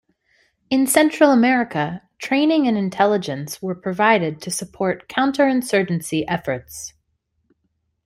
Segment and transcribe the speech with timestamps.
[0.71, 6.93] In Central America, training and intelligence were provided to support counter-insurgency efforts.